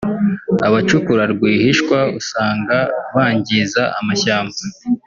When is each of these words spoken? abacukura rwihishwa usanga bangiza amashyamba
abacukura 0.67 1.23
rwihishwa 1.33 1.97
usanga 2.19 2.77
bangiza 3.15 3.81
amashyamba 3.99 4.57